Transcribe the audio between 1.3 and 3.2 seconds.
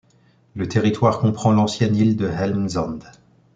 l'ancienne île de Helmsand.